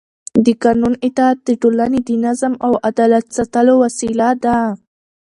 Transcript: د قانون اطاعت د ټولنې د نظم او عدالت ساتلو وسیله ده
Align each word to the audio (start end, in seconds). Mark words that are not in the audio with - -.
د 0.45 0.47
قانون 0.63 0.93
اطاعت 1.07 1.37
د 1.45 1.49
ټولنې 1.61 1.99
د 2.07 2.11
نظم 2.25 2.53
او 2.65 2.71
عدالت 2.89 3.25
ساتلو 3.37 3.73
وسیله 3.83 4.27
ده 4.43 4.57